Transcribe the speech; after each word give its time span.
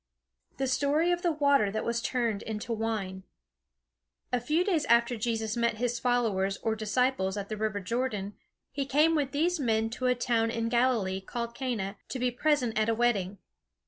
THE 0.57 0.65
STORY 0.65 1.11
OF 1.11 1.21
THE 1.21 1.31
WATER 1.31 1.69
THAT 1.69 1.85
WAS 1.85 2.01
TURNED 2.01 2.41
INTO 2.41 2.73
WINE 2.73 3.21
A 4.33 4.41
few 4.41 4.63
days 4.63 4.83
after 4.85 5.15
Jesus 5.15 5.55
met 5.55 5.75
his 5.77 5.99
followers 5.99 6.57
or 6.63 6.75
disciples 6.75 7.37
at 7.37 7.49
the 7.49 7.55
river 7.55 7.79
Jordan, 7.79 8.33
he 8.71 8.87
came 8.87 9.13
with 9.13 9.31
these 9.31 9.59
men 9.59 9.91
to 9.91 10.07
a 10.07 10.15
town 10.15 10.49
in 10.49 10.69
Galilee 10.69 11.21
called 11.21 11.53
Cana, 11.53 11.97
to 12.09 12.17
be 12.17 12.31
present 12.31 12.79
at 12.79 12.89
a 12.89 12.95
wedding. 12.95 13.37